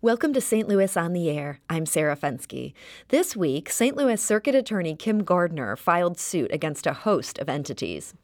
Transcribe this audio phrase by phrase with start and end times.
[0.00, 0.68] Welcome to St.
[0.68, 1.58] Louis on the Air.
[1.68, 2.72] I'm Sarah Fenske.
[3.08, 3.96] This week, St.
[3.96, 8.14] Louis Circuit Attorney Kim Gardner filed suit against a host of entities.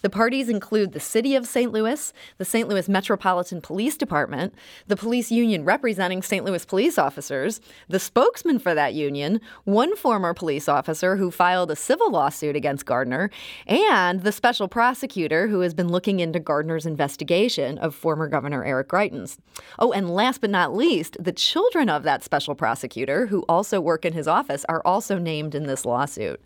[0.00, 1.70] The parties include the City of St.
[1.70, 2.66] Louis, the St.
[2.66, 4.54] Louis Metropolitan Police Department,
[4.86, 6.46] the police union representing St.
[6.46, 11.76] Louis police officers, the spokesman for that union, one former police officer who filed a
[11.76, 13.28] civil lawsuit against Gardner,
[13.66, 18.88] and the special prosecutor who has been looking into Gardner's investigation of former Governor Eric
[18.88, 19.36] Greitens.
[19.78, 24.04] Oh, and last but not least, the children of that special prosecutor, who also work
[24.04, 26.40] in his office, are also named in this lawsuit.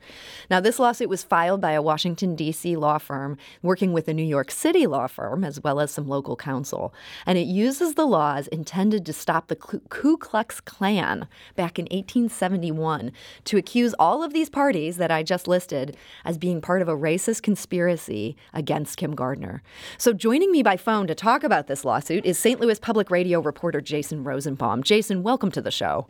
[0.49, 2.77] Now, this lawsuit was filed by a Washington, D.C.
[2.77, 6.37] law firm working with a New York City law firm as well as some local
[6.37, 6.95] counsel.
[7.27, 13.13] And it uses the laws intended to stop the Ku Klux Klan back in 1871
[13.45, 16.97] to accuse all of these parties that I just listed as being part of a
[16.97, 19.63] racist conspiracy against Kim Gardner.
[19.99, 22.59] So joining me by phone to talk about this lawsuit is St.
[22.59, 24.62] Louis Public Radio reporter Jason Rosenbaum.
[24.83, 26.07] Jason, welcome to the show.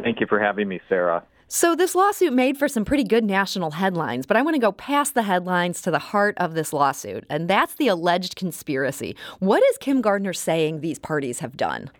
[0.00, 1.24] Thank you for having me, Sarah.
[1.48, 4.72] So, this lawsuit made for some pretty good national headlines, but I want to go
[4.72, 9.16] past the headlines to the heart of this lawsuit, and that's the alleged conspiracy.
[9.38, 11.90] What is Kim Gardner saying these parties have done?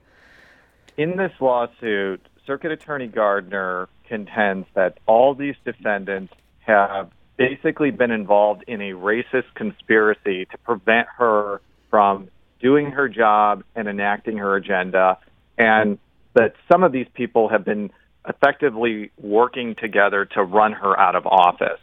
[0.96, 8.64] In this lawsuit, Circuit Attorney Gardner contends that all these defendants have basically been involved
[8.66, 12.28] in a racist conspiracy to prevent her from
[12.60, 15.18] doing her job and enacting her agenda,
[15.58, 15.98] and
[16.34, 17.90] that some of these people have been
[18.28, 21.80] effectively working together to run her out of office.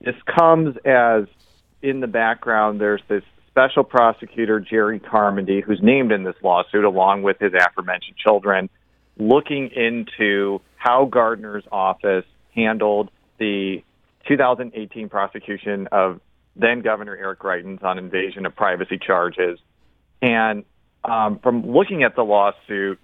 [0.00, 1.24] This comes as
[1.82, 7.22] in the background there's this special prosecutor, Jerry Carmody, who's named in this lawsuit along
[7.22, 8.68] with his aforementioned children,
[9.18, 13.82] looking into how Gardner's office handled the
[14.28, 16.20] 2018 prosecution of
[16.54, 19.58] then Governor Eric Greitens on invasion of privacy charges.
[20.20, 20.64] And
[21.04, 22.98] um, from looking at the lawsuit,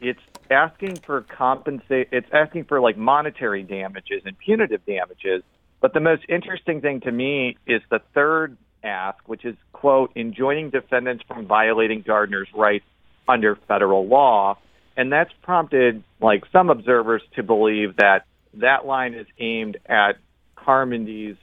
[0.00, 2.08] it's asking for compensate.
[2.12, 5.42] It's asking for like monetary damages and punitive damages.
[5.80, 10.70] But the most interesting thing to me is the third ask, which is quote enjoining
[10.70, 12.84] defendants from violating Gardner's rights
[13.28, 14.58] under federal law,
[14.96, 20.16] and that's prompted like some observers to believe that that line is aimed at
[20.56, 21.36] Carmody's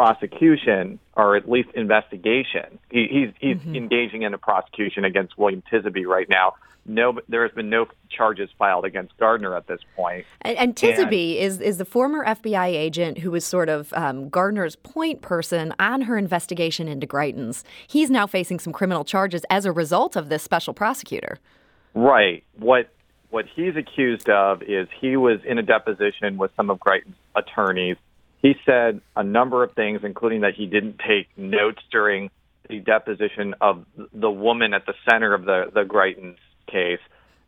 [0.00, 2.78] prosecution or at least investigation.
[2.90, 3.76] He, he's he's mm-hmm.
[3.76, 6.54] engaging in a prosecution against William Tisaby right now.
[6.86, 10.24] No, there has been no charges filed against Gardner at this point.
[10.40, 14.30] And, and Tisaby and, is is the former FBI agent who was sort of um,
[14.30, 17.62] Gardner's point person on her investigation into Greitens.
[17.86, 21.38] He's now facing some criminal charges as a result of this special prosecutor.
[21.92, 22.42] Right.
[22.56, 22.88] What
[23.28, 27.98] what he's accused of is he was in a deposition with some of Greitens' attorneys
[28.42, 32.30] he said a number of things, including that he didn't take notes during
[32.68, 37.00] the deposition of the woman at the center of the the Greitens case,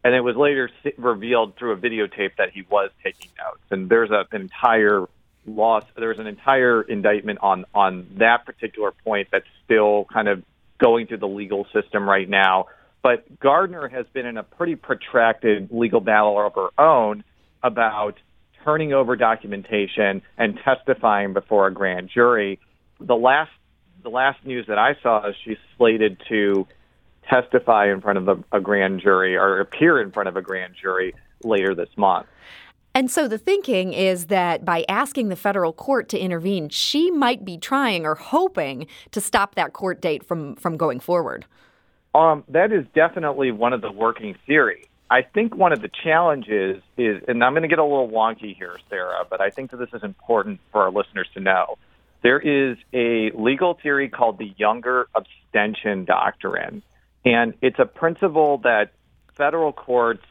[0.04, 3.62] and it was later revealed through a videotape that he was taking notes.
[3.70, 5.06] And there's a, an entire
[5.46, 5.84] loss.
[5.96, 10.42] There's an entire indictment on on that particular point that's still kind of
[10.78, 12.66] going through the legal system right now.
[13.02, 17.24] But Gardner has been in a pretty protracted legal battle of her own
[17.62, 18.16] about
[18.64, 22.58] turning over documentation and testifying before a grand jury.
[23.00, 23.50] The last
[24.02, 26.66] the last news that I saw is she's slated to
[27.28, 30.74] testify in front of a, a grand jury or appear in front of a grand
[30.80, 31.14] jury
[31.44, 32.26] later this month.
[32.94, 37.44] And so the thinking is that by asking the federal court to intervene, she might
[37.44, 41.46] be trying or hoping to stop that court date from, from going forward.
[42.14, 44.84] Um, that is definitely one of the working theories.
[45.12, 48.56] I think one of the challenges is, and I'm going to get a little wonky
[48.56, 51.76] here, Sarah, but I think that this is important for our listeners to know.
[52.22, 56.82] There is a legal theory called the Younger abstention doctrine,
[57.26, 58.92] and it's a principle that
[59.36, 60.24] federal courts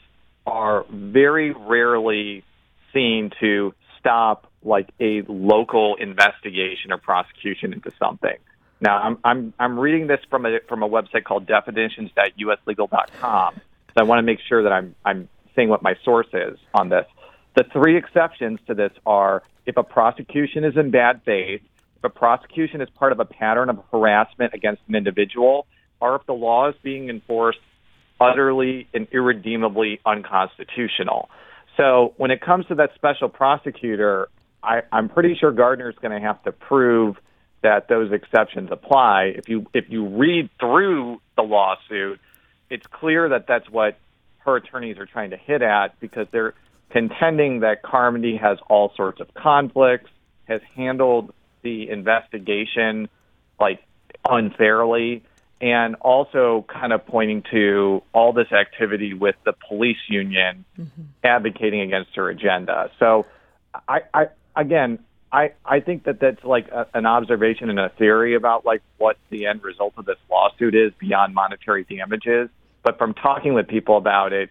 [0.47, 2.43] are very rarely
[2.91, 8.37] seen to stop like a local investigation or prosecution into something.
[8.79, 13.61] Now, I'm I'm I'm reading this from a from a website called definitions.uslegal.com.
[13.93, 16.89] So I want to make sure that I'm I'm saying what my source is on
[16.89, 17.05] this.
[17.55, 21.61] The three exceptions to this are if a prosecution is in bad faith,
[21.97, 25.67] if a prosecution is part of a pattern of harassment against an individual,
[25.99, 27.59] or if the law is being enforced
[28.19, 31.29] utterly and irredeemably unconstitutional.
[31.77, 34.29] So when it comes to that special prosecutor,
[34.63, 37.17] I, I'm pretty sure Gardner's going to have to prove
[37.63, 39.33] that those exceptions apply.
[39.35, 42.19] If you if you read through the lawsuit,
[42.71, 43.99] it's clear that that's what
[44.39, 46.55] her attorneys are trying to hit at because they're
[46.89, 50.09] contending that Carmody has all sorts of conflicts,
[50.45, 53.09] has handled the investigation
[53.59, 53.83] like
[54.27, 55.23] unfairly,
[55.59, 61.01] and also kind of pointing to all this activity with the police union mm-hmm.
[61.23, 62.89] advocating against her agenda.
[62.97, 63.27] So,
[63.87, 64.25] I, I
[64.55, 64.99] again,
[65.31, 69.17] I, I think that that's like a, an observation and a theory about like what
[69.29, 72.49] the end result of this lawsuit is beyond monetary damages.
[72.83, 74.49] But from talking with people about it,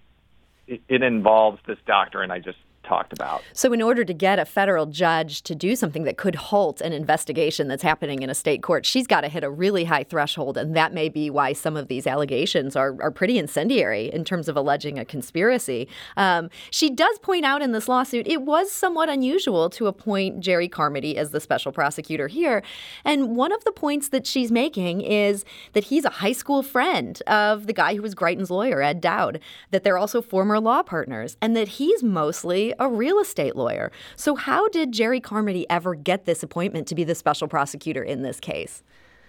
[0.66, 2.58] it, it involves this doctrine I just
[2.90, 3.42] talked about.
[3.52, 6.92] So, in order to get a federal judge to do something that could halt an
[6.92, 10.58] investigation that's happening in a state court, she's got to hit a really high threshold.
[10.58, 14.48] And that may be why some of these allegations are, are pretty incendiary in terms
[14.48, 15.88] of alleging a conspiracy.
[16.16, 20.68] Um, she does point out in this lawsuit it was somewhat unusual to appoint Jerry
[20.68, 22.62] Carmody as the special prosecutor here.
[23.04, 25.44] And one of the points that she's making is
[25.74, 29.38] that he's a high school friend of the guy who was Greitens' lawyer, Ed Dowd,
[29.70, 33.92] that they're also former law partners, and that he's mostly a real estate lawyer.
[34.16, 38.22] So, how did Jerry Carmody ever get this appointment to be the special prosecutor in
[38.22, 38.82] this case?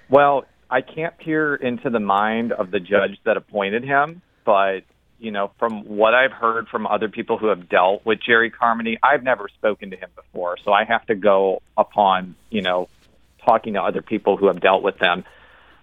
[0.10, 4.80] Well, I can't peer into the mind of the judge that appointed him, but
[5.20, 8.98] you know, from what I've heard from other people who have dealt with Jerry Carmody,
[9.04, 12.90] I've never spoken to him before, so I have to go upon, you know,
[13.46, 15.24] talking to other people who have dealt with them.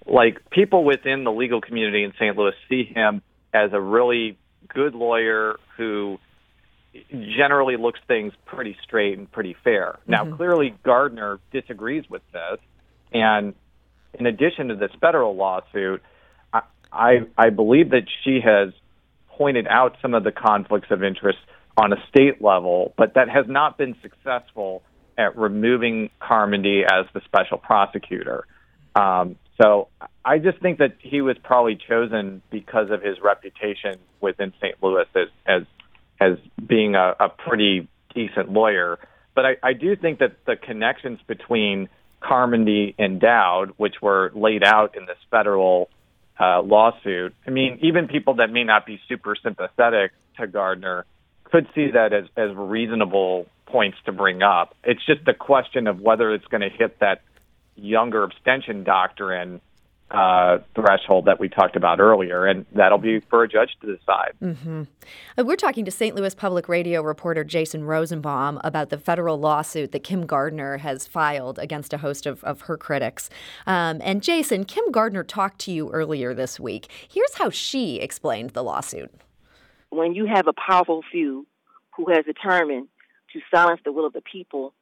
[0.07, 2.37] Like people within the legal community in St.
[2.37, 3.23] Louis see him
[3.55, 4.37] as a really
[4.67, 6.19] good lawyer who
[7.37, 9.99] generally looks things pretty straight and pretty fair.
[10.07, 10.37] Now, mm-hmm.
[10.37, 12.59] clearly, Gardner disagrees with this,
[13.13, 13.55] and
[14.15, 16.03] in addition to this federal lawsuit,
[16.53, 16.63] I,
[16.93, 18.73] I, I believe that she has
[19.29, 21.39] pointed out some of the conflicts of interest
[21.77, 24.83] on a state level, but that has not been successful
[25.17, 28.47] at removing Carmody as the special prosecutor.
[28.95, 29.89] Um, so
[30.25, 34.75] I just think that he was probably chosen because of his reputation within St.
[34.83, 35.63] Louis as, as
[36.21, 38.99] as being a, a pretty decent lawyer.
[39.35, 41.89] But I, I do think that the connections between
[42.21, 45.89] Carmody and Dowd, which were laid out in this federal
[46.41, 51.05] uh, lawsuit, I mean, even people that may not be super sympathetic to Gardner
[51.45, 54.75] could see that as, as reasonable points to bring up.
[54.85, 57.23] It's just the question of whether it's going to hit that
[57.81, 59.61] Younger abstention doctrine
[60.11, 64.33] uh, threshold that we talked about earlier, and that'll be for a judge to decide.
[64.43, 64.85] Mm-hmm.
[65.37, 66.15] Uh, we're talking to St.
[66.15, 71.59] Louis Public Radio reporter Jason Rosenbaum about the federal lawsuit that Kim Gardner has filed
[71.59, 73.29] against a host of, of her critics.
[73.67, 76.89] Um, and Jason, Kim Gardner talked to you earlier this week.
[77.07, 79.11] Here's how she explained the lawsuit.
[79.91, 81.47] When you have a powerful few
[81.97, 82.89] who has determined
[83.35, 84.73] to silence the will of the people,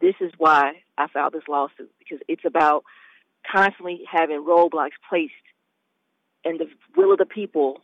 [0.00, 2.84] this is why I filed this lawsuit because it's about
[3.50, 5.32] constantly having roadblocks placed
[6.44, 7.80] in the will of the people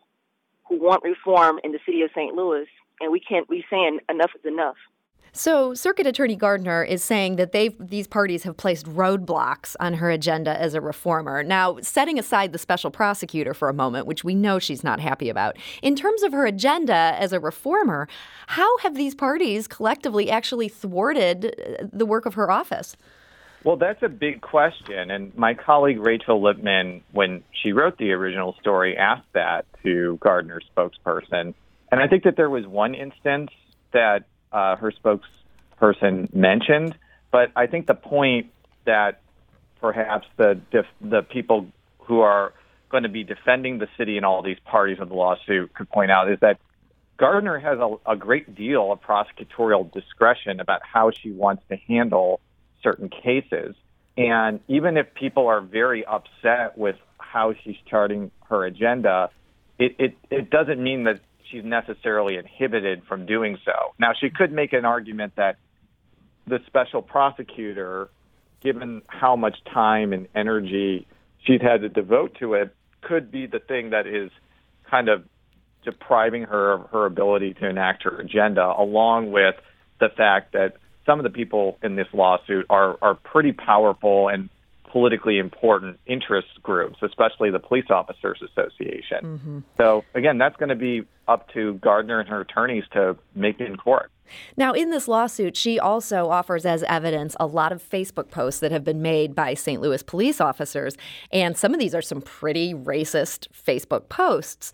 [0.68, 2.34] who want reform in the city of St.
[2.34, 2.66] Louis,
[3.00, 4.76] and we can't be saying enough is enough.
[5.32, 10.10] So, Circuit Attorney Gardner is saying that they these parties have placed roadblocks on her
[10.10, 11.44] agenda as a reformer.
[11.44, 15.28] Now, setting aside the special prosecutor for a moment, which we know she's not happy
[15.28, 18.08] about, in terms of her agenda as a reformer,
[18.48, 22.96] how have these parties collectively actually thwarted uh, the work of her office?
[23.62, 25.10] Well, that's a big question.
[25.10, 30.64] And my colleague Rachel Lippmann, when she wrote the original story, asked that to Gardner's
[30.74, 31.54] spokesperson.
[31.92, 33.50] And I think that there was one instance
[33.92, 36.96] that uh, her spokesperson mentioned,
[37.30, 38.50] but I think the point
[38.86, 39.20] that
[39.80, 40.60] perhaps the
[41.00, 41.66] the people
[42.00, 42.52] who are
[42.90, 46.10] going to be defending the city and all these parties of the lawsuit could point
[46.10, 46.58] out is that
[47.18, 52.40] Gardner has a, a great deal of prosecutorial discretion about how she wants to handle
[52.82, 53.74] certain cases.
[54.16, 59.30] And even if people are very upset with how she's charting her agenda,
[59.78, 61.20] it, it, it doesn't mean that
[61.50, 63.94] she's necessarily inhibited from doing so.
[63.98, 65.56] Now, she could make an argument that
[66.46, 68.08] the special prosecutor,
[68.62, 71.06] given how much time and energy
[71.44, 74.30] she's had to devote to it, could be the thing that is
[74.90, 75.24] kind of
[75.84, 79.54] depriving her of her ability to enact her agenda, along with
[79.98, 84.48] the fact that some of the people in this lawsuit are are pretty powerful and
[84.90, 89.22] politically important interest groups, especially the Police Officers Association.
[89.22, 89.58] Mm-hmm.
[89.78, 93.66] So again, that's going to be up to Gardner and her attorneys to make it
[93.66, 94.10] in court.
[94.56, 98.72] Now, in this lawsuit, she also offers as evidence a lot of Facebook posts that
[98.72, 99.80] have been made by St.
[99.80, 100.96] Louis police officers.
[101.32, 104.72] And some of these are some pretty racist Facebook posts.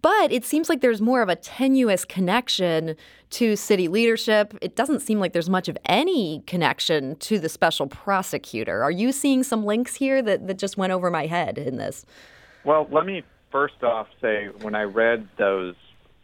[0.00, 2.94] But it seems like there's more of a tenuous connection
[3.30, 4.56] to city leadership.
[4.62, 8.82] It doesn't seem like there's much of any connection to the special prosecutor.
[8.82, 12.06] Are you seeing some links here that, that just went over my head in this?
[12.64, 15.74] Well, let me first off say when I read those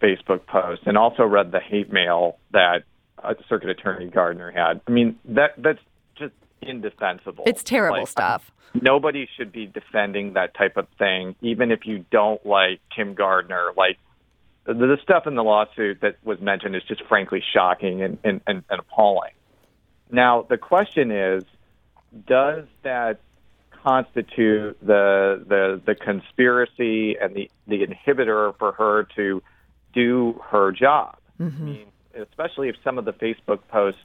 [0.05, 2.85] Facebook post and also read the hate mail that
[3.23, 4.81] uh, Circuit Attorney Gardner had.
[4.87, 5.81] I mean, that that's
[6.17, 7.45] just indefensible.
[7.47, 8.51] It's terrible like, stuff.
[8.75, 13.71] Nobody should be defending that type of thing, even if you don't like Kim Gardner.
[13.77, 13.99] Like
[14.65, 18.41] the, the stuff in the lawsuit that was mentioned is just frankly shocking and, and,
[18.47, 19.33] and, and appalling.
[20.11, 21.45] Now, the question is,
[22.27, 23.21] does that
[23.85, 29.43] constitute the the the conspiracy and the the inhibitor for her to
[29.95, 31.17] do her job?
[31.41, 31.63] Mm-hmm.
[31.63, 34.01] I mean, especially if some of the Facebook posts,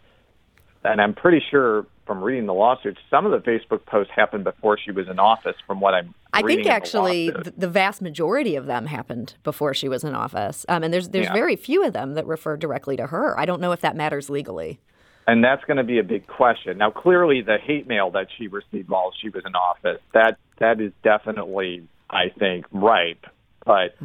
[0.83, 4.77] and I'm pretty sure from reading the lawsuit, some of the Facebook posts happened before
[4.83, 5.55] she was in office.
[5.67, 9.87] From what I'm, I think actually the, the, vast majority of them happened before she
[9.87, 11.33] was in office, um, and there's there's Yeah.
[11.33, 13.39] very few of them that refer directly to her.
[13.39, 14.79] I don't know if that matters legally.
[15.27, 16.79] and that's going to be a big question.
[16.79, 20.81] Now, clearly, the hate mail that she received while she was in office that that
[20.81, 23.25] is definitely, I think, ripe.
[23.65, 23.95] But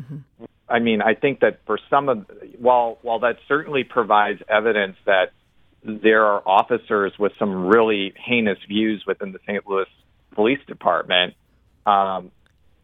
[0.68, 2.26] I mean, I think that for some of,
[2.58, 5.32] while while that certainly provides evidence that
[5.82, 9.66] there are officers with some really heinous views within the St.
[9.66, 9.86] Louis
[10.34, 11.34] Police Department.
[11.86, 12.30] Um,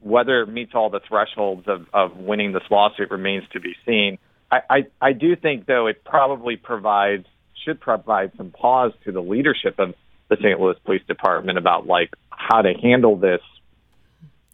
[0.00, 4.18] whether it meets all the thresholds of, of winning this lawsuit remains to be seen.
[4.50, 7.26] I, I, I do think, though, it probably provides
[7.64, 9.94] should provide some pause to the leadership of
[10.30, 10.58] the St.
[10.58, 13.42] Louis Police Department about like how to handle this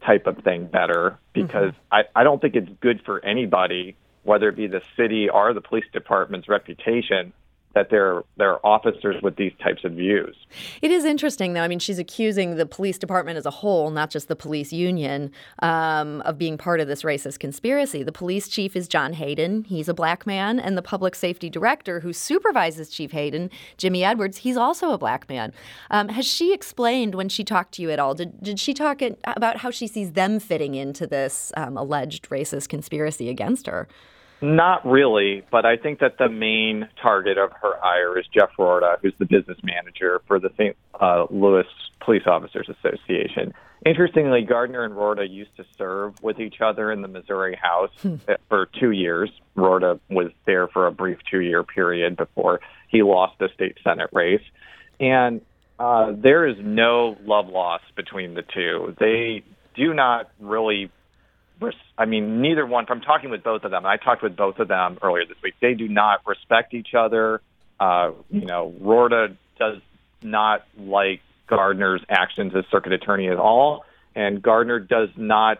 [0.06, 1.46] type of thing better mm-hmm.
[1.46, 5.52] because I, I don't think it's good for anybody, whether it be the city or
[5.52, 7.32] the police department's reputation,
[7.76, 10.34] that there there are officers with these types of views.
[10.80, 11.60] It is interesting, though.
[11.60, 15.30] I mean, she's accusing the police department as a whole, not just the police union,
[15.60, 18.02] um, of being part of this racist conspiracy.
[18.02, 19.64] The police chief is John Hayden.
[19.64, 20.58] He's a black man.
[20.58, 25.28] And the public safety director who supervises Chief Hayden, Jimmy Edwards, he's also a black
[25.28, 25.52] man.
[25.90, 28.14] Um, has she explained when she talked to you at all?
[28.14, 32.70] Did, did she talk about how she sees them fitting into this um, alleged racist
[32.70, 33.86] conspiracy against her?
[34.42, 38.98] Not really, but I think that the main target of her ire is Jeff Roorda,
[39.00, 40.76] who's the business manager for the St.
[41.00, 41.64] Uh, Louis
[42.00, 43.54] Police Officers Association.
[43.84, 47.90] Interestingly, Gardner and Roorda used to serve with each other in the Missouri House
[48.48, 49.30] for two years.
[49.56, 54.42] Roorda was there for a brief two-year period before he lost the state senate race,
[55.00, 55.40] and
[55.78, 58.94] uh, there is no love lost between the two.
[58.98, 60.90] They do not really
[61.98, 62.86] I mean, neither one.
[62.86, 65.54] From talking with both of them, I talked with both of them earlier this week.
[65.60, 67.40] They do not respect each other.
[67.80, 69.78] Uh, you know, Roorda does
[70.22, 73.84] not like Gardner's actions as circuit attorney at all,
[74.14, 75.58] and Gardner does not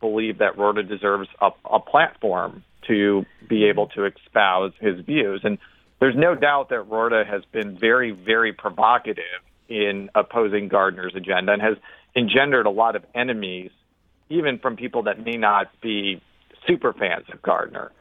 [0.00, 5.40] believe that Roorda deserves a, a platform to be able to espouse his views.
[5.44, 5.58] And
[6.00, 9.24] there's no doubt that Roorda has been very, very provocative
[9.68, 11.76] in opposing Gardner's agenda and has
[12.16, 13.70] engendered a lot of enemies
[14.28, 16.20] even from people that may not be
[16.66, 17.92] super fans of Gardner.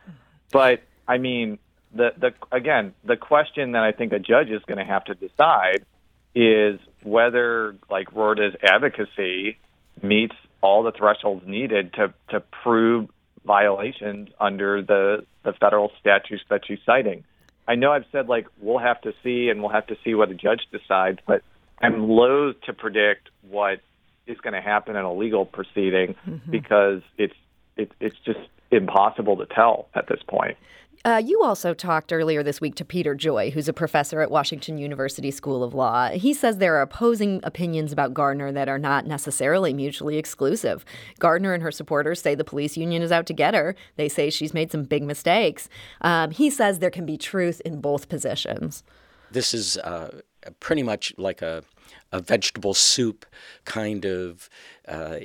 [0.52, 1.60] But I mean,
[1.94, 5.16] the the again, the question that I think a judge is going to have to
[5.16, 5.86] decide
[6.36, 9.58] is whether like Roorda's advocacy
[10.02, 13.10] meets all the thresholds needed to to prove
[13.46, 17.24] violations under the the federal statutes that she's citing.
[17.68, 20.30] I know I've said like we'll have to see and we'll have to see what
[20.30, 21.42] a judge decides, but
[21.82, 23.80] I'm loath to predict what
[24.28, 26.16] is going to happen in a legal proceeding
[26.50, 27.36] because it's
[27.76, 28.40] it, it's just
[28.72, 30.58] impossible to tell at this point.
[31.06, 34.78] Uh, you also talked earlier this week to Peter Joy, who's a professor at Washington
[34.78, 36.10] University School of Law.
[36.10, 40.84] He says there are opposing opinions about Gardner that are not necessarily mutually exclusive.
[41.20, 43.76] Gardner and her supporters say the police union is out to get her.
[43.96, 45.70] They say she's made some big mistakes.
[46.02, 48.84] Um, he says there can be truth in both positions.
[49.32, 50.22] This is uh,
[50.60, 51.64] pretty much like a,
[52.12, 53.26] a vegetable soup
[53.66, 54.50] kind of
[54.88, 55.18] uh,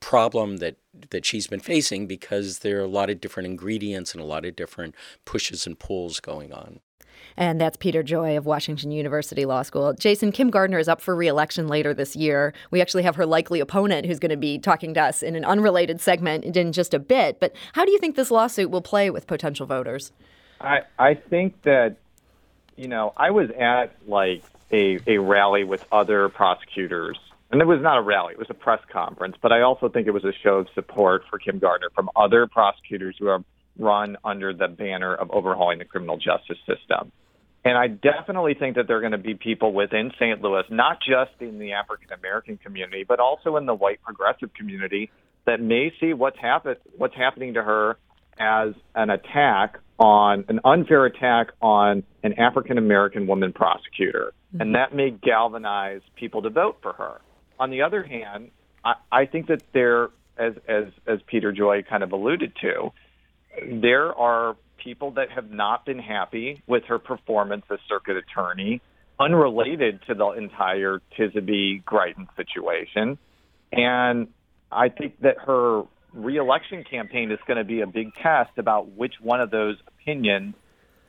[0.00, 0.76] problem that
[1.10, 4.44] that she's been facing because there are a lot of different ingredients and a lot
[4.44, 6.80] of different pushes and pulls going on.
[7.36, 9.92] And that's Peter Joy of Washington University Law School.
[9.94, 12.54] Jason, Kim Gardner is up for reelection later this year.
[12.70, 15.44] We actually have her likely opponent who's going to be talking to us in an
[15.44, 17.38] unrelated segment in just a bit.
[17.40, 20.12] But how do you think this lawsuit will play with potential voters?
[20.60, 21.96] I I think that
[22.76, 24.42] you know I was at like
[24.72, 27.18] a a rally with other prosecutors,
[27.50, 29.36] and it was not a rally; it was a press conference.
[29.40, 32.46] But I also think it was a show of support for Kim Gardner from other
[32.46, 33.42] prosecutors who are
[33.78, 37.12] run under the banner of overhauling the criminal justice system.
[37.64, 40.40] And I definitely think that there are going to be people within St.
[40.40, 45.10] Louis, not just in the African American community, but also in the white progressive community,
[45.46, 47.96] that may see what's happen what's happening to her
[48.38, 54.60] as an attack on an unfair attack on an African American woman prosecutor, mm-hmm.
[54.60, 57.20] and that may galvanize people to vote for her.
[57.58, 58.50] On the other hand,
[58.84, 62.92] I, I think that there, as as as Peter Joy kind of alluded to,
[63.80, 68.80] there are people that have not been happy with her performance as circuit attorney.
[69.18, 73.18] unrelated to the entire Tisaby Greitens situation.
[73.72, 74.28] And
[74.70, 75.82] I think that her
[76.16, 80.54] reelection campaign is going to be a big test about which one of those opinions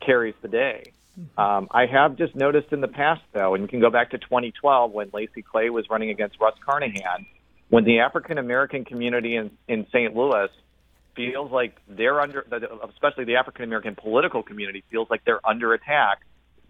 [0.06, 0.92] carries the day.
[1.38, 4.20] Um, I have just noticed in the past, though, and you can go back to
[4.20, 7.26] 2012 when Lacy Clay was running against Russ Carnahan,
[7.70, 10.16] when the African American community in, in St.
[10.16, 10.50] Louis
[11.16, 12.46] feels like they're under,
[12.88, 16.20] especially the African American political community feels like they're under attack,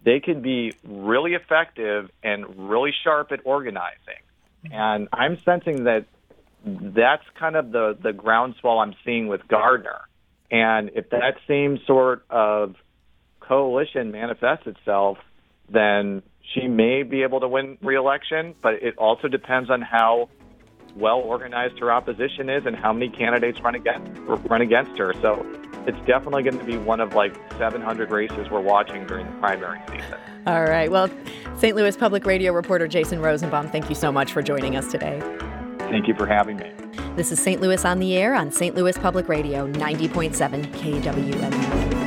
[0.04, 4.24] they can be really effective and really sharp at organizing.
[4.72, 6.06] And I'm sensing that
[6.68, 10.02] that's kind of the, the groundswell I'm seeing with Gardner.
[10.52, 12.76] And if that same sort of
[13.40, 15.18] coalition manifests itself,
[15.70, 20.30] then she may be able to win reelection, but it also depends on how
[20.96, 24.20] well organized her opposition is and how many candidates run against
[24.50, 25.14] run against her.
[25.22, 25.46] So
[25.86, 29.80] it's definitely going to be one of like 700 races we're watching during the primary
[29.90, 30.18] season.
[30.48, 30.90] All right.
[30.90, 31.10] Well,
[31.58, 31.76] St.
[31.76, 35.22] Louis Public Radio reporter Jason Rosenbaum, thank you so much for joining us today.
[35.90, 36.72] Thank you for having me.
[37.16, 37.62] This is St.
[37.62, 38.76] Louis on the Air on St.
[38.76, 42.07] Louis Public Radio 90.7 KWMU.